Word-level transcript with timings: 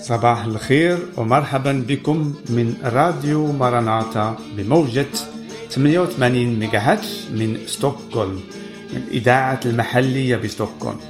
صباح 0.00 0.44
الخير 0.44 0.98
ومرحبا 1.16 1.84
بكم 1.88 2.34
من 2.48 2.74
راديو 2.84 3.52
ماراناتا 3.52 4.36
بموجة 4.56 5.06
88 5.70 6.58
ميجاهاتش 6.58 7.06
من 7.30 7.58
ستوكهولم 7.66 8.40
الإذاعة 8.92 9.60
المحلية 9.66 10.36
بستوكهولم. 10.36 11.00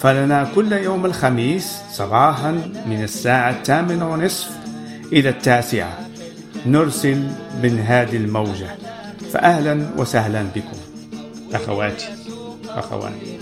فلنا 0.00 0.50
كل 0.54 0.72
يوم 0.72 1.06
الخميس 1.06 1.76
صباحا 1.92 2.50
من 2.86 3.02
الساعة 3.02 3.50
الثامنة 3.50 4.12
ونصف 4.12 4.50
إلى 5.12 5.28
التاسعة. 5.28 5.98
نرسل 6.66 7.22
من 7.62 7.84
هذه 7.86 8.16
الموجة. 8.16 8.76
فأهلا 9.32 9.90
وسهلا 9.96 10.42
بكم. 10.42 10.78
أخواتي 11.54 12.06
أخواني. 12.68 13.38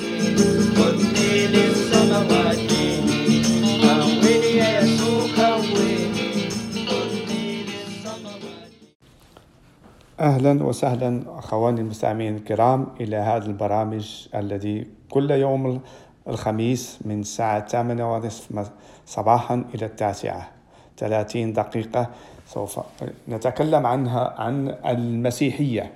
أهلا 10.20 10.64
وسهلا 10.64 11.22
أخواني 11.38 11.80
المستمعين 11.80 12.36
الكرام 12.36 12.86
إلى 13.00 13.16
هذا 13.16 13.46
البرامج 13.46 14.28
الذي 14.34 14.86
كل 15.10 15.30
يوم 15.30 15.80
الخميس 16.28 16.98
من 17.04 17.20
الساعة 17.20 17.58
الثامنة 17.58 18.14
ونصف 18.14 18.70
صباحا 19.06 19.64
إلى 19.74 19.86
التاسعة. 19.86 20.48
30 20.96 21.52
دقيقة 21.52 22.10
سوف 22.46 22.80
نتكلم 23.28 23.86
عنها 23.86 24.34
عن 24.38 24.74
المسيحية. 24.86 25.92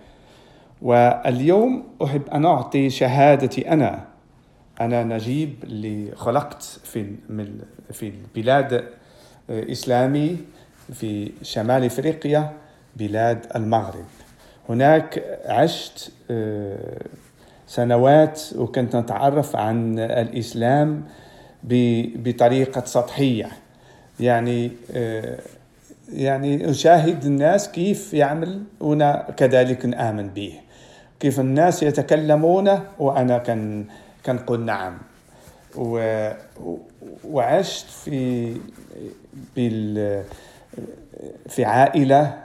واليوم 0.82 1.84
أحب 2.04 2.28
أن 2.28 2.44
أعطي 2.44 2.90
شهادتي 2.90 3.72
أنا. 3.72 4.04
أنا 4.80 5.04
نجيب 5.04 5.54
اللي 5.64 6.12
خلقت 6.16 6.62
في 6.62 7.14
في 7.92 8.12
البلاد 8.36 8.84
إسلامي 9.50 10.36
في 10.92 11.32
شمال 11.42 11.84
إفريقيا. 11.84 12.52
بلاد 12.96 13.46
المغرب. 13.56 14.04
هناك 14.68 15.38
عشت 15.46 16.12
آه، 16.30 17.02
سنوات 17.66 18.42
وكنت 18.56 18.96
نتعرف 18.96 19.56
عن 19.56 19.98
الإسلام 19.98 21.02
بطريقة 22.14 22.84
سطحية. 22.84 23.48
يعني 24.20 24.70
آه، 24.94 25.38
يعني 26.12 26.70
أشاهد 26.70 27.24
الناس 27.24 27.70
كيف 27.70 28.14
يعمل 28.14 28.62
وأنا 28.80 29.26
كذلك 29.36 29.86
نآمن 29.86 30.28
به. 30.28 30.54
كيف 31.20 31.40
الناس 31.40 31.82
يتكلمون 31.82 32.80
وأنا 32.98 33.38
كان 33.38 33.84
كنقول 34.26 34.60
نعم. 34.60 34.98
و 35.76 36.30
وعشت 37.24 37.86
في 37.86 38.56
بال 39.56 40.24
في 41.48 41.64
عائلة 41.64 42.38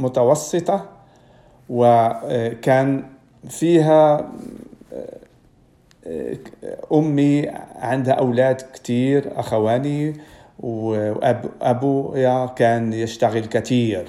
متوسطة 0.00 0.84
وكان 1.70 3.04
فيها 3.48 4.30
أمي 6.92 7.48
عندها 7.76 8.14
أولاد 8.14 8.62
كتير 8.74 9.40
أخواني 9.40 10.12
وأبويا 10.60 12.46
كان 12.46 12.92
يشتغل 12.92 13.44
كثير 13.46 14.04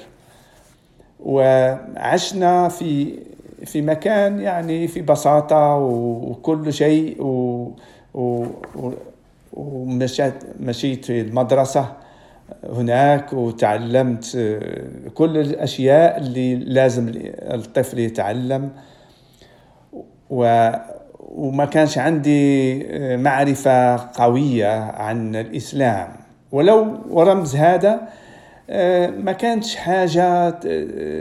وعشنا 1.25 2.69
في 2.69 3.19
في 3.65 3.81
مكان 3.81 4.39
يعني 4.41 4.87
في 4.87 5.01
بساطة 5.01 5.75
وكل 5.75 6.73
شيء 6.73 7.17
ومشيت 9.53 10.33
مشيت 10.59 11.05
في 11.05 11.21
المدرسة. 11.21 11.93
هناك 12.69 13.33
وتعلمت 13.33 14.35
آه، 14.35 15.09
كل 15.13 15.37
الأشياء 15.37 16.17
اللي 16.17 16.55
لازم 16.55 17.11
الطفل 17.41 17.99
يتعلم. 17.99 18.69
و 20.29 20.69
وما 21.19 21.65
كانش 21.65 21.97
عندي 21.97 22.81
آه، 22.87 23.17
معرفة 23.17 23.95
قوية 23.95 24.79
عن 24.79 25.35
الإسلام. 25.35 26.07
ولو 26.51 26.97
ورمز 27.09 27.55
هذا 27.55 28.01
آه، 28.69 29.07
ما 29.07 29.31
كانتش 29.31 29.75
حاجة 29.75 30.49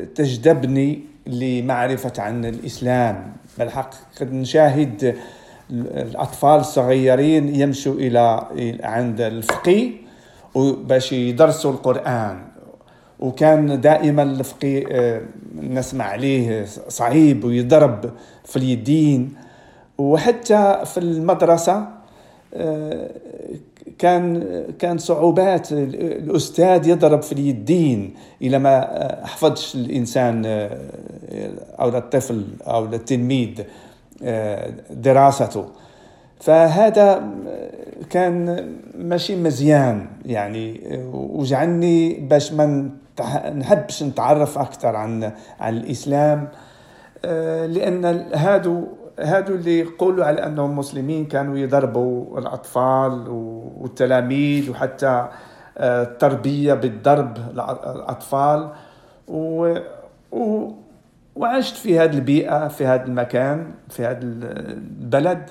تجذبني 0.05 1.01
لمعرفة 1.27 2.12
عن 2.19 2.45
الإسلام. 2.45 3.33
بالحق 3.59 3.91
قد 4.21 4.33
نشاهد 4.33 5.17
الأطفال 5.71 6.61
الصغيرين 6.61 7.55
يمشوا 7.55 7.95
إلى 7.95 8.47
عند 8.83 9.21
الفقيه 9.21 10.04
باش 10.55 11.13
يدرسوا 11.13 11.73
القرآن. 11.73 12.43
وكان 13.21 13.81
دائما 13.81 14.23
الفقيه 14.23 14.85
آه، 14.91 15.21
نسمع 15.61 16.05
عليه 16.05 16.65
صعيب 16.89 17.45
ويضرب 17.45 18.11
في 18.45 18.57
اليدين. 18.57 19.35
وحتى 19.99 20.83
في 20.85 21.01
المدرسة 21.01 21.89
آه، 22.55 23.11
كان 23.99 24.45
كان 24.79 24.99
صعوبات 24.99 25.73
الأستاذ 25.73 26.89
يضرب 26.89 27.23
في 27.23 27.33
اليدين 27.33 28.15
إلى 28.43 28.59
ما 28.59 28.81
حفظش 29.27 29.75
الإنسان 29.75 30.45
أو 31.81 31.89
الطفل 31.89 32.45
أو 32.67 32.85
التلميذ 32.85 33.51
دراسته. 34.91 35.67
فهذا 36.41 37.22
كان 38.11 38.69
ماشي 38.99 39.37
مزيان 39.37 40.06
يعني 40.27 40.81
وجعلني 41.12 42.15
باش 42.15 42.53
ما 42.53 42.91
نحبش 43.55 44.03
نتعرف 44.03 44.59
أكثر 44.59 44.97
عن 44.97 45.33
عن 45.61 45.77
الإسلام 45.77 46.49
لأن 47.67 48.05
هادو 48.34 48.87
هادو 49.21 49.55
اللي 49.55 49.78
يقولوا 49.78 50.25
على 50.25 50.47
أنهم 50.47 50.78
مسلمين 50.78 51.27
كانوا 51.27 51.59
يضربوا 51.59 52.39
الأطفال 52.39 53.28
والتلاميذ 53.78 54.71
وحتى 54.71 55.28
آه، 55.78 56.03
التربية 56.03 56.75
بالضرب 56.75 57.39
الأطفال 57.87 58.71
و, 59.28 59.75
و 60.33 60.71
وعشت 61.37 61.77
في 61.77 61.99
هذه 61.99 62.15
البيئة 62.15 62.69
في 62.69 62.87
هذا 62.87 63.05
المكان 63.05 63.71
في 63.89 64.05
هذا 64.05 64.19
البلد. 64.23 65.50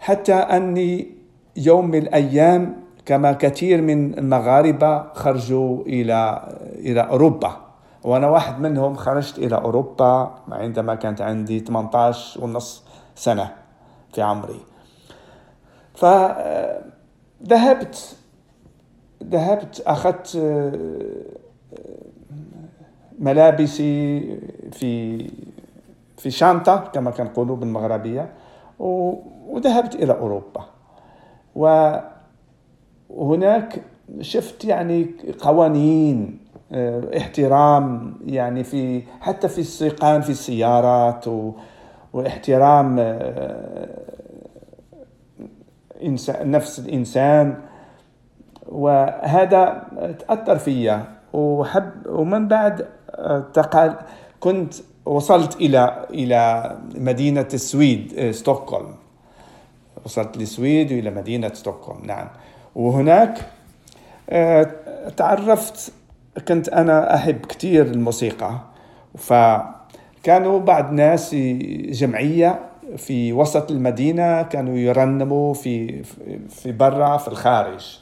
حتى 0.00 0.34
أني 0.34 1.14
يوم 1.56 1.90
من 1.90 1.98
الأيام 1.98 2.76
كما 3.06 3.32
كثير 3.32 3.82
من 3.82 4.18
المغاربة 4.18 5.12
خرجوا 5.12 5.82
إلى 5.82 6.48
إلى 6.78 7.00
أوروبا. 7.00 7.56
وأنا 8.04 8.28
واحد 8.28 8.60
منهم 8.60 8.94
خرجت 8.94 9.38
إلى 9.38 9.56
أوروبا 9.56 10.34
عندما 10.48 10.94
كانت 10.94 11.20
عندي 11.20 11.60
18 11.60 12.44
ونص 12.44 12.84
سنة 13.14 13.54
في 14.12 14.22
عمري. 14.22 14.60
فذهبت 15.94 16.76
ذهبت 19.24 19.82
أخذت 19.86 20.38
ملابسي 23.18 24.20
في 24.72 25.30
في 26.16 26.30
شنطه 26.30 26.76
كما 26.76 27.10
كنقولوا 27.10 27.56
بالمغربية. 27.56 28.32
وذهبت 29.48 29.94
إلى 29.94 30.12
أوروبا. 30.12 30.64
وهناك 33.10 33.82
شفت 34.20 34.64
يعني 34.64 35.10
قوانين 35.40 36.38
آه، 36.72 37.16
احترام 37.16 38.14
يعني 38.26 38.64
في 38.64 39.02
حتى 39.20 39.48
في 39.48 39.58
السيقان 39.58 40.20
في 40.20 40.30
السيارات 40.30 41.28
و 41.28 41.52
واحترام 42.12 42.96
آه، 42.98 43.88
نفس 46.42 46.78
الإنسان. 46.78 47.54
وهذا 48.68 49.82
تأثر 50.18 50.58
فيا. 50.58 51.04
وحب 51.32 51.90
ومن 52.06 52.48
بعد 52.48 52.86
آه، 53.10 53.40
تقال 53.52 53.94
كنت 54.40 54.74
وصلت 55.06 55.56
إلى 55.56 56.06
إلى 56.10 56.76
مدينة 56.94 57.48
السويد 57.54 58.30
ستوكهولم. 58.30 59.07
وصلت 60.08 60.36
للسويد 60.36 60.92
وإلى 60.92 61.10
مدينة 61.10 61.54
ستوكهولم. 61.54 62.06
نعم. 62.06 62.28
وهناك 62.74 63.38
تعرفت 65.16 65.92
كنت 66.48 66.68
أنا 66.68 67.14
أحب 67.14 67.46
كثير 67.46 67.86
الموسيقى. 67.86 68.58
فكانوا 69.18 70.58
بعض 70.58 70.92
ناس 70.92 71.34
جمعية 71.90 72.58
في 72.96 73.32
وسط 73.32 73.70
المدينة 73.70 74.42
كانوا 74.42 74.76
يرنموا 74.76 75.54
في 75.54 76.02
في 76.48 76.72
برا 76.72 77.16
في 77.16 77.28
الخارج 77.28 77.98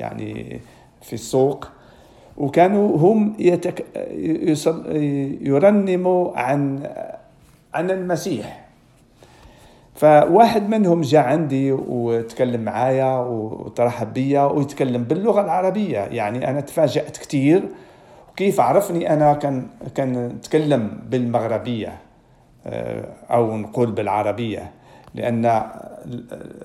يعني 0.00 0.60
في 1.02 1.12
السوق. 1.12 1.68
وكانوا 2.36 2.96
هم 2.98 3.34
يتك... 3.38 3.84
يرنموا 5.40 6.38
عن 6.38 6.90
عن 7.74 7.90
المسيح. 7.90 8.68
فواحد 9.94 10.68
منهم 10.68 11.00
جاء 11.00 11.22
عندي 11.22 11.72
وتكلم 11.72 12.60
معايا 12.60 13.18
وترحب 13.18 14.14
بيا 14.14 14.42
ويتكلم 14.42 15.04
باللغة 15.04 15.40
العربية. 15.40 15.98
يعني 15.98 16.50
أنا 16.50 16.60
تفاجأت 16.60 17.16
كثير 17.16 17.62
كيف 18.36 18.60
عرفني؟ 18.60 19.12
أنا 19.12 19.34
كان 19.34 19.66
كان 19.94 20.28
نتكلم 20.28 20.98
بالمغربية 21.08 21.92
آه، 22.66 23.04
أو 23.30 23.56
نقول 23.56 23.92
بالعربية 23.92 24.70
لأن 25.14 25.62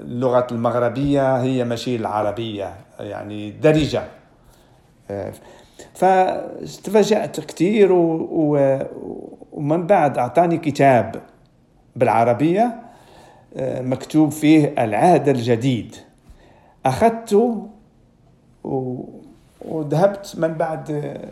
اللغة 0.02 0.48
المغربية 0.52 1.38
هي 1.42 1.64
ماشي 1.64 1.96
العربية 1.96 2.74
يعني 3.00 3.52
درجة. 3.52 4.04
آه، 5.12 5.34
فتفاجأت 5.94 7.40
كثير 7.40 7.90
ومن 9.52 9.88
بعد 9.88 10.18
أعطاني 10.18 10.58
كتاب 10.58 11.22
بالعربية. 11.96 12.62
آه، 12.64 12.87
مكتوب 13.82 14.32
فيه 14.32 14.74
العهد 14.78 15.30
الجديد. 15.30 15.96
أخذته 16.86 17.68
وذهبت 19.66 20.36
من 20.38 20.54
بعد 20.54 20.92
آه، 20.92 21.30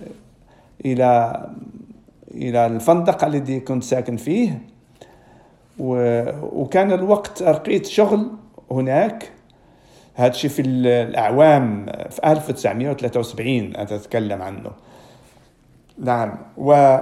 إلى 0.85 1.41
إلى 2.31 2.65
الفندق 2.65 3.25
الذي 3.25 3.59
كنت 3.59 3.83
ساكن 3.83 4.17
فيه. 4.17 4.61
وكان 5.79 6.91
الوقت 6.91 7.43
لقيت 7.43 7.85
شغل 7.85 8.31
هناك. 8.71 9.31
هذا 10.15 10.31
الشيء 10.31 10.49
في 10.49 10.61
الأعوام 10.61 11.85
في 11.85 12.19
1973 12.31 13.75
أتكلم 13.75 14.41
عنه. 14.41 14.71
نعم. 15.99 16.37
و 16.57 16.97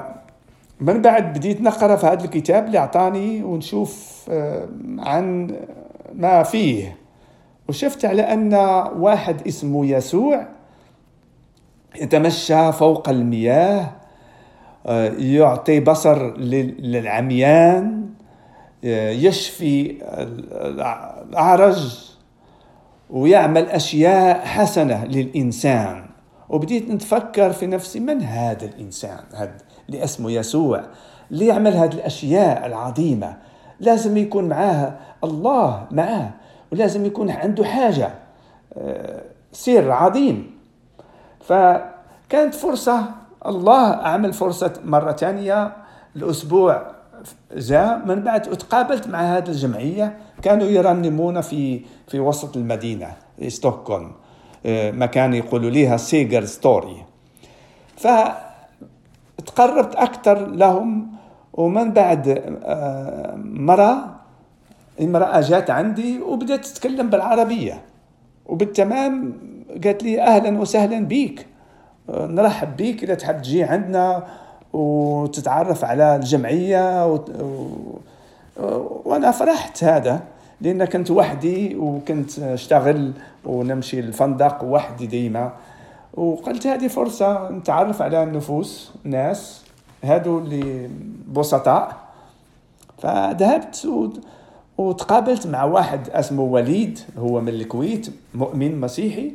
من 0.79 1.01
بعد 1.01 1.33
بديت 1.33 1.61
نقرأ 1.61 1.95
في 1.95 2.05
هذا 2.05 2.23
الكتاب 2.23 2.65
اللي 2.65 2.77
أعطاني 2.77 3.43
ونشوف 3.43 4.25
آه، 4.29 4.67
عن 4.99 5.55
ما 6.13 6.43
فيه. 6.43 6.97
وشفت 7.69 8.05
على 8.05 8.21
أن 8.21 8.53
واحد 8.97 9.47
اسمه 9.47 9.85
يسوع 9.85 10.47
يتمشى 12.01 12.71
فوق 12.71 13.09
المياه 13.09 13.91
آه، 14.85 15.07
يعطي 15.09 15.79
بصر 15.79 16.37
للعميان 16.37 18.09
آه، 18.85 19.09
يشفي 19.09 19.97
الأعرج 20.51 22.09
ويعمل 23.09 23.65
أشياء 23.69 24.45
حسنة 24.45 25.05
للإنسان. 25.05 26.05
وبديت 26.49 26.89
نتفكر 26.89 27.53
في 27.53 27.67
نفسي 27.67 27.99
من 27.99 28.21
هذا 28.21 28.65
الإنسان؟ 28.65 29.19
هذا 29.33 29.57
اللي 29.89 30.03
اسمه 30.03 30.31
يسوع 30.31 30.83
اللي 31.31 31.47
يعمل 31.47 31.73
هذه 31.73 31.93
الأشياء 31.93 32.65
العظيمة. 32.65 33.37
لازم 33.79 34.17
يكون 34.17 34.49
معاه 34.49 34.93
الله 35.23 35.85
معاه 35.91 36.29
ولازم 36.71 37.05
يكون 37.05 37.31
عنده 37.31 37.63
حاجة 37.65 38.13
آه، 38.77 39.21
سر 39.51 39.91
عظيم. 39.91 40.51
فكانت 41.41 42.55
فرصة 42.55 43.05
الله 43.45 43.87
عمل 43.87 44.33
فرصة 44.33 44.73
مرة 44.85 45.11
ثانية 45.11 45.71
الأسبوع 46.15 46.91
جاء 47.55 48.01
من 48.05 48.21
بعد 48.23 48.41
تقابلت 48.41 49.07
مع 49.07 49.37
هذه 49.37 49.47
الجمعية 49.47 50.17
كانوا 50.41 50.67
يرنمون 50.67 51.41
في 51.41 51.81
في 52.07 52.19
وسط 52.19 52.57
المدينة 52.57 53.13
ستوكهولم 53.47 54.11
آه، 54.65 54.91
مكان 54.91 55.33
يقولوا 55.33 55.69
ليها 55.69 55.97
Sergels 55.97 56.45
torg 56.45 57.05
ف 57.97 58.07
تقربت 59.45 59.95
أكثر 59.95 60.47
لهم 60.47 61.07
ومن 61.53 61.91
بعد 61.91 62.43
آه، 62.65 63.33
مرة 63.43 64.15
امرأة 65.01 65.41
جات 65.41 65.69
عندي 65.69 66.21
وبدأت 66.21 66.65
تتكلم 66.65 67.09
بالعربية. 67.09 67.81
وبالتمام 68.45 69.33
قالت 69.83 70.03
لي 70.03 70.21
أهلا 70.21 70.59
وسهلا 70.59 70.99
بيك. 70.99 71.47
نرحب 72.09 72.77
بيك 72.77 73.03
إذا 73.03 73.13
تحب 73.13 73.41
تجي 73.41 73.63
عندنا 73.63 74.23
وتتعرف 74.73 75.85
على 75.85 76.15
الجمعية 76.15 77.13
و... 77.13 77.19
وأنا 79.05 79.31
فرحت 79.31 79.83
هذا 79.83 80.21
لأن 80.61 80.85
كنت 80.85 81.11
وحدي 81.11 81.75
وكنت 81.75 82.39
أشتغل 82.39 83.11
ونمشي 83.45 83.99
الفندق 83.99 84.63
وحدي 84.63 85.07
ديما 85.07 85.51
وقلت 86.13 86.67
هذه 86.67 86.87
فرصة 86.87 87.49
نتعرف 87.49 88.01
على 88.01 88.23
النفوس 88.23 88.91
ناس 89.03 89.63
هادو 90.03 90.39
اللي 90.39 90.89
بسطاء 91.31 91.97
فذهبت 92.97 93.87
وتقابلت 94.77 95.47
مع 95.47 95.63
واحد 95.63 96.09
اسمه 96.09 96.43
وليد 96.43 96.99
هو 97.17 97.41
من 97.41 97.49
الكويت 97.49 98.07
مؤمن 98.33 98.81
مسيحي 98.81 99.33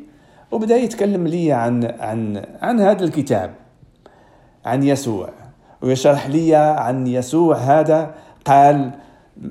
وبدا 0.50 0.76
يتكلم 0.76 1.26
لي 1.26 1.52
عن 1.52 1.84
عن 1.84 2.44
عن 2.62 2.80
هذا 2.80 3.04
الكتاب 3.04 3.54
عن 4.64 4.82
يسوع. 4.82 5.28
ويشرح 5.82 6.26
لي 6.26 6.54
عن 6.54 7.06
يسوع 7.06 7.56
هذا 7.56 8.14
قال 8.44 8.90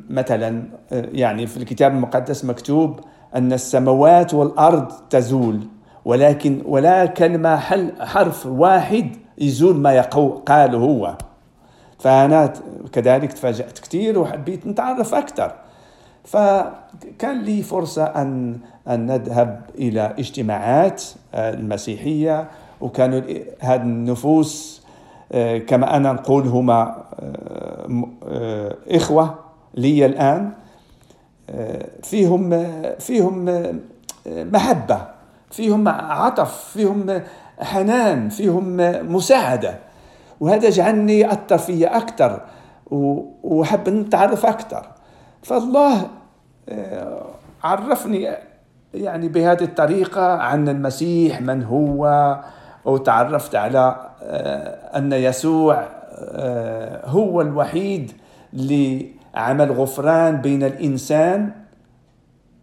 مثلا 0.09 0.63
يعني 0.91 1.47
في 1.47 1.57
الكتاب 1.57 1.91
المقدس 1.91 2.45
مكتوب 2.45 2.99
أن 3.35 3.53
السماوات 3.53 4.33
والأرض 4.33 4.91
تزول. 5.09 5.59
ولكن 6.07 6.61
ولا 6.65 7.05
كلمة 7.05 7.55
حرف 7.99 8.45
واحد 8.45 9.15
يزول 9.37 9.75
ما 9.75 9.93
يقو 9.93 10.29
قاله 10.29 10.77
هو. 10.77 11.17
فأنا 11.99 12.53
كذلك 12.91 13.33
تفاجأت 13.33 13.79
كثير 13.79 14.19
وحبيت 14.19 14.67
نتعرف 14.67 15.13
أكثر 15.13 15.51
فكان 16.23 17.41
لي 17.41 17.61
فرصة 17.61 18.03
أن 18.03 18.57
أن 18.87 19.05
نذهب 19.05 19.61
إلى 19.75 20.13
اجتماعات 20.19 21.03
آه، 21.33 21.53
المسيحية 21.53 22.47
وكانوا 22.81 23.21
هذه 23.59 23.81
النفوس 23.81 24.81
آه، 25.31 25.57
كما 25.57 25.97
أنا 25.97 26.13
نقول 26.13 26.47
هما 26.47 27.03
آه، 28.27 28.75
إخوة 28.87 29.35
لي 29.73 30.05
الآن 30.05 30.51
فيهم 32.03 32.65
فيهم 32.99 33.45
محبة. 34.27 35.16
فيهم 35.51 35.87
عطف 35.87 36.71
فيهم 36.73 37.21
حنان 37.59 38.29
فيهم 38.29 38.77
مساعدة. 39.13 39.79
وهذا 40.39 40.69
جعلني 40.69 41.31
أثر 41.31 41.57
فيا 41.57 41.97
أكثر 41.97 42.41
وحب 43.43 43.89
نتعرف 43.89 44.45
أكثر. 44.45 44.87
فالله 45.43 46.07
آه، 46.69 47.25
عرفني 47.63 48.29
يعني 48.93 49.27
بهذه 49.27 49.63
الطريقة 49.63 50.37
عن 50.37 50.69
المسيح 50.69 51.41
من 51.41 51.63
هو. 51.63 52.05
وتعرفت 52.87 53.55
على 53.55 53.95
آه، 54.23 54.97
أن 54.97 55.13
يسوع 55.13 55.87
آه، 56.19 57.07
هو 57.07 57.41
الوحيد 57.41 58.11
اللي 58.53 59.11
عمل 59.35 59.71
غفران 59.71 60.41
بين 60.41 60.63
الإنسان 60.63 61.51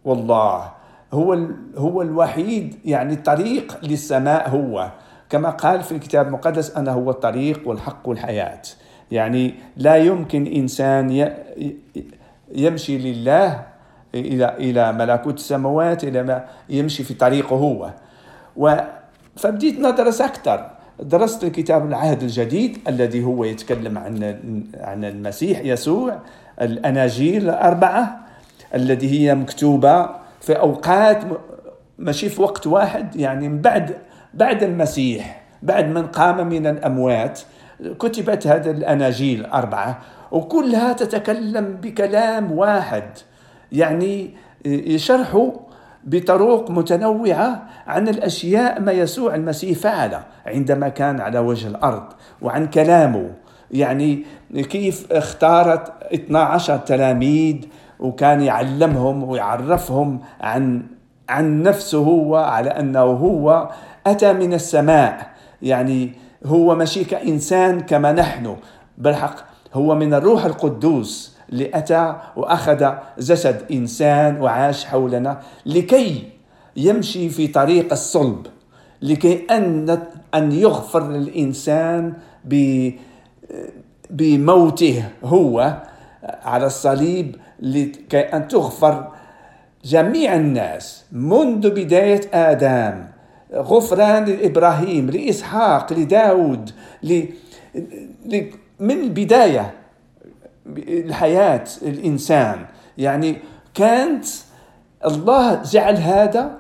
والله. 0.05 0.73
هو 1.15 1.39
هو 1.77 2.03
الوحيد 2.03 2.75
يعني 2.85 3.15
الطريق 3.15 3.79
للسماء 3.83 4.49
هو. 4.49 4.91
كما 5.31 5.51
قال 5.51 5.83
في 5.83 5.93
الكتاب 5.93 6.27
المقدس 6.27 6.77
أنا 6.77 6.93
هو 6.93 7.11
الطريق 7.11 7.69
والحق 7.69 8.09
والحياة. 8.09 8.63
يعني 9.11 9.55
لا 9.77 9.97
يمكن 9.97 10.47
إنسان 10.47 11.33
يمشي 12.55 12.99
لله 12.99 13.63
إلى 14.15 14.57
إلى 14.57 14.93
ملكوت 14.93 15.35
السماوات 15.35 16.05
إلى 16.05 16.23
ما 16.23 16.45
يمشي 16.69 17.05
في 17.05 17.15
طريقه 17.15 17.57
هو. 17.57 17.91
و 18.57 18.75
فبديت 19.37 19.79
ندرس 19.79 20.21
أكثر. 20.21 20.71
درست 21.01 21.45
الكتاب 21.45 21.87
العهد 21.87 22.23
الجديد 22.23 22.79
الذي 22.89 23.25
هو 23.25 23.45
يتكلم 23.45 23.99
عن 23.99 24.37
عن 24.75 25.05
المسيح 25.05 25.61
يسوع 25.61 26.19
الأناجيل 26.61 27.45
الأربعة 27.51 28.21
التي 28.75 29.11
هي 29.11 29.35
مكتوبة 29.35 30.24
في 30.45 30.53
أوقات 30.53 31.23
ماشي 31.99 32.29
في 32.29 32.43
وقت 32.43 32.67
واحد 32.67 33.17
يعني 33.17 33.49
بعد 33.49 33.97
بعد 34.35 34.63
المسيح 34.63 35.43
بعد 35.63 35.89
من 35.89 36.07
قام 36.07 36.49
من 36.49 36.67
الأموات 36.67 37.41
كتبت 37.99 38.47
هذه 38.47 38.71
الأناجيل 38.71 39.41
الاربعه 39.41 39.99
وكلها 40.31 40.93
تتكلم 40.93 41.79
بكلام 41.83 42.53
واحد. 42.53 43.05
يعني 43.73 44.31
يشرحوا 44.65 45.51
بطرق 46.05 46.71
متنوعة 46.71 47.63
عن 47.87 48.09
الأشياء 48.09 48.81
ما 48.81 48.93
يسوع 48.93 49.35
المسيح 49.35 49.79
فعل 49.79 50.21
عندما 50.47 50.89
كان 50.89 51.21
على 51.21 51.39
وجه 51.39 51.69
الأرض 51.69 52.05
وعن 52.43 52.67
كلامه. 52.67 53.31
يعني 53.71 54.25
كيف 54.55 55.13
اختارت 55.13 55.93
12 56.15 56.77
تلاميذ 56.77 57.57
وكان 58.01 58.41
يعلمهم 58.41 59.23
ويعرفهم 59.25 60.21
عن 60.41 60.83
عن 61.29 61.63
نفسه 61.63 61.99
هو 61.99 62.37
على 62.37 62.71
أنه 62.71 63.01
هو 63.03 63.71
أتى 64.07 64.33
من 64.33 64.55
السماء. 64.55 65.27
يعني 65.63 66.13
هو 66.47 66.75
ماشي 66.75 67.05
كإنسان 67.05 67.81
كما 67.81 68.13
نحن. 68.13 68.57
بالحق 68.99 69.37
هو 69.75 69.95
من 69.95 70.15
الروح 70.15 70.45
القدوس 70.45 71.35
اللي 71.53 71.71
أتى 71.75 72.17
وأخذ 72.37 72.93
جسد 73.19 73.63
إنسان 73.73 74.41
وعاش 74.41 74.85
حولنا 74.85 75.41
لكي 75.67 76.29
يمشي 76.77 77.29
في 77.29 77.47
طريق 77.49 77.93
الصلب 77.93 78.47
لكي 79.03 79.47
أن 79.51 79.99
أن 80.35 80.53
يغفر 80.53 81.09
للإنسان 81.09 82.13
بموته 84.11 85.05
هو 85.25 85.83
على 86.45 86.67
الصليب 86.67 87.37
لكي 87.61 88.21
أن 88.21 88.49
تغفر 88.49 89.13
جميع 89.85 90.35
الناس 90.35 91.05
منذ 91.13 91.71
بداية 91.71 92.21
آدم 92.33 93.05
غفران 93.55 94.25
لإبراهيم 94.25 95.11
لإسحاق 95.11 95.93
لداود 95.93 96.71
من 98.81 98.91
البداية 98.91 99.75
الحياة 100.77 101.65
الإنسان. 101.83 102.67
يعني 102.99 103.39
كانت 103.75 104.27
الله 105.07 105.63
جعل 105.63 105.97
هذا 105.97 106.51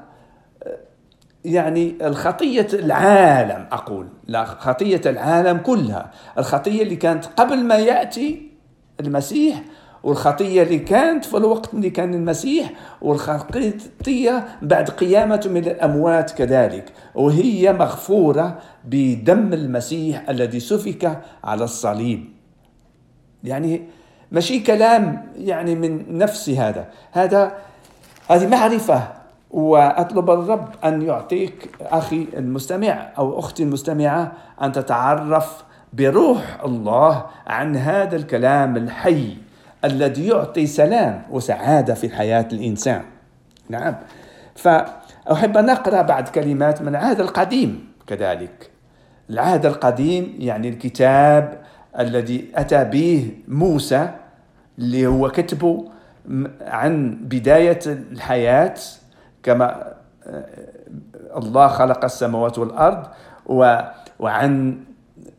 يعني 1.44 1.94
الخطية 2.02 2.66
العالم 2.72 3.66
أقول 3.72 4.08
لا 4.26 4.44
خطية 4.44 5.00
العالم 5.06 5.58
كلها. 5.58 6.10
الخطية 6.38 6.82
اللي 6.82 6.96
كانت 6.96 7.24
قبل 7.26 7.64
ما 7.64 7.74
يأتي 7.74 8.50
المسيح 9.00 9.62
والخطية 10.04 10.62
اللي 10.62 10.78
كانت 10.78 11.24
في 11.24 11.36
الوقت 11.36 11.74
اللي 11.74 11.90
كان 11.90 12.14
المسيح 12.14 12.70
والخطية 13.02 14.44
بعد 14.62 14.90
قيامته 14.90 15.50
من 15.50 15.64
الأموات 15.64 16.30
كذلك. 16.30 16.92
وهي 17.14 17.72
مغفورة 17.72 18.58
بدم 18.84 19.52
المسيح 19.52 20.28
الذي 20.28 20.60
سفك 20.60 21.20
على 21.44 21.64
الصليب. 21.64 22.24
يعني 23.44 23.82
ماشي 24.32 24.60
كلام 24.60 25.26
يعني 25.36 25.74
من 25.74 26.18
نفسي 26.18 26.58
هذا. 26.58 26.88
هذا 27.12 27.52
هذه 28.30 28.48
معرفة 28.48 29.08
وأطلب 29.50 30.30
الرب 30.30 30.68
أن 30.84 31.02
يعطيك 31.02 31.70
أخي 31.80 32.26
المستمع 32.36 33.12
أو 33.18 33.38
أختي 33.38 33.62
المستمعة 33.62 34.32
أن 34.62 34.72
تتعرف 34.72 35.64
بروح 35.92 36.60
الله 36.64 37.26
عن 37.46 37.76
هذا 37.76 38.16
الكلام 38.16 38.76
الحي. 38.76 39.43
الذي 39.84 40.26
يعطي 40.26 40.66
سلام 40.66 41.22
وسعادة 41.30 41.94
في 41.94 42.16
حياة 42.16 42.48
الإنسان. 42.52 43.02
نعم. 43.68 43.94
فأحب 44.54 45.56
أن 45.56 45.70
أقرأ 45.70 46.02
بعض 46.02 46.28
كلمات 46.28 46.82
من 46.82 46.88
العهد 46.88 47.20
القديم 47.20 47.88
كذلك. 48.06 48.70
العهد 49.30 49.66
القديم 49.66 50.36
يعني 50.38 50.68
الكتاب 50.68 51.58
الذي 51.98 52.48
أتى 52.54 52.84
به 52.84 53.30
موسى 53.48 54.10
اللي 54.78 55.06
هو 55.06 55.30
كتبه 55.30 55.84
عن 56.60 57.18
بداية 57.22 57.78
الحياة 57.86 58.74
كما 59.42 59.94
آه، 60.26 60.44
الله 61.36 61.68
خلق 61.68 62.04
السماوات 62.04 62.58
والأرض 62.58 63.06
وعن 64.18 64.78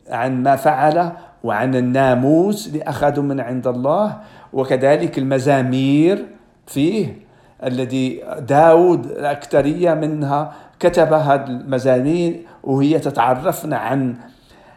عن 0.08 0.42
ما 0.42 0.56
فعل 0.56 1.12
وعن 1.44 1.74
الناموس 1.74 2.66
اللي 2.66 2.82
أخذوا 2.82 3.24
من 3.24 3.40
عند 3.40 3.66
الله 3.66 4.16
وكذلك 4.52 5.18
المزامير 5.18 6.26
فيه 6.66 7.26
الذي 7.64 8.22
داود 8.38 9.06
الأكثرية 9.06 9.94
منها 9.94 10.52
كتب 10.80 11.12
هذه 11.12 11.46
المزامير 11.46 12.42
وهي 12.62 12.98
تتعرفنا 12.98 13.76
عن 13.76 14.16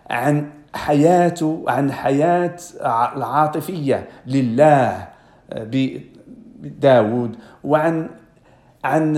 عن 0.10 0.50
حياته 0.74 1.64
عن 1.68 1.92
حياة 1.92 2.56
العاطفية 3.16 4.10
لله 4.28 5.08
بداود. 6.62 7.36
وعن 7.64 8.10
عن 8.84 9.18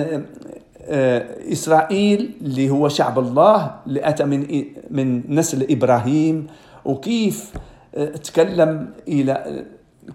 آه، 0.89 1.51
إسرائيل 1.51 2.31
اللي 2.41 2.69
هو 2.69 2.89
شعب 2.89 3.19
الله 3.19 3.75
اللي 3.87 4.09
أتى 4.09 4.23
من 4.25 4.65
من 4.89 5.35
نسل 5.35 5.71
إبراهيم. 5.71 6.47
وكيف 6.85 7.53
آه، 7.95 8.05
تكلم 8.05 8.89
إلى 9.07 9.65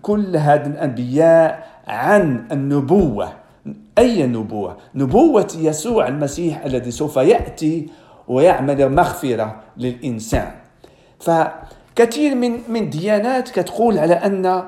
كل 0.02 0.36
هذه 0.36 0.66
الأنبياء 0.66 1.66
عن 1.86 2.44
النبوة. 2.52 3.32
أي 3.98 4.26
نبوة؟ 4.26 4.76
نبوة 4.94 5.52
يسوع 5.58 6.08
المسيح 6.08 6.64
الذي 6.64 6.90
سوف 6.90 7.16
يأتي 7.16 7.90
ويعمل 8.28 8.88
مغفرة 8.94 9.60
للإنسان. 9.76 10.50
فكثير 11.20 12.34
من 12.34 12.58
من 12.68 12.90
ديانات 12.90 13.48
كتقول 13.48 13.98
على 13.98 14.14
أن 14.14 14.64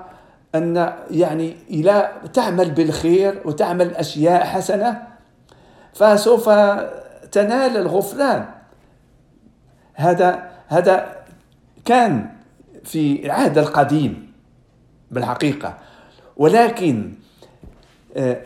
أن 0.54 0.92
يعني 1.10 1.56
إلى 1.70 2.12
تعمل 2.32 2.70
بالخير 2.70 3.42
وتعمل 3.44 3.94
أشياء 3.94 4.44
حسنة 4.44 5.02
فسوف 5.92 6.48
تنال 7.32 7.76
الغفران. 7.76 8.44
هذا 9.94 10.50
هذا 10.68 11.16
كان 11.84 12.30
في 12.84 13.26
العهد 13.26 13.58
القديم. 13.58 14.27
بالحقيقة. 15.10 15.78
ولكن 16.36 17.12
آه 18.16 18.42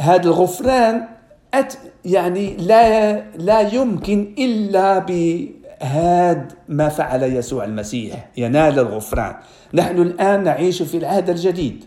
هذا 0.00 0.22
الغفران 0.22 1.08
أت 1.54 1.74
يعني 2.04 2.56
لا 2.56 3.20
لا 3.36 3.60
يمكن 3.60 4.34
إلا 4.38 4.98
بهذا 4.98 6.48
ما 6.68 6.88
فعل 6.88 7.22
يسوع 7.22 7.64
المسيح. 7.64 8.28
ينال 8.36 8.78
الغفران. 8.78 9.34
نحن 9.74 10.02
الآن 10.02 10.44
نعيش 10.44 10.82
في 10.82 10.96
العهد 10.96 11.30
الجديد. 11.30 11.84